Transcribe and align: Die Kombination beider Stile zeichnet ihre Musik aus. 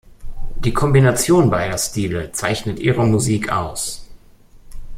Die 0.55 0.73
Kombination 0.73 1.51
beider 1.51 1.77
Stile 1.77 2.31
zeichnet 2.31 2.79
ihre 2.79 3.05
Musik 3.05 3.51
aus. 3.51 4.09